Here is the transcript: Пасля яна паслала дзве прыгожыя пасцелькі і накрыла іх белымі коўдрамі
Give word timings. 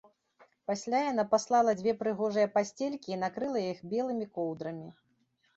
Пасля 0.71 1.01
яна 1.11 1.25
паслала 1.33 1.75
дзве 1.81 1.93
прыгожыя 2.01 2.47
пасцелькі 2.57 3.09
і 3.15 3.21
накрыла 3.27 3.59
іх 3.73 3.85
белымі 3.93 4.25
коўдрамі 4.39 4.89